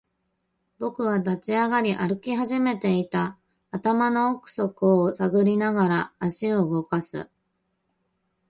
[0.79, 3.37] 僕は立ち上がり、歩き始めていた。
[3.69, 7.29] 頭の奥底を探りながら、足を動かす。